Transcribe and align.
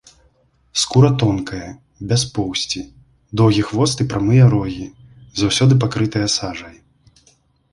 Скура 0.83 1.09
тонкая, 1.23 1.67
без 2.13 2.23
поўсці, 2.37 2.81
доўгі 3.41 3.61
хвост 3.67 3.97
і 4.07 4.09
прамыя 4.15 4.49
рогі, 4.55 4.87
заўсёды 5.41 5.73
пакрытыя 5.85 6.27
сажай. 6.39 6.75